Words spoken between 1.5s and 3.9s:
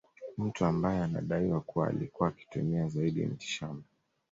kuwa alikuwa akitumia zaidi mitishamba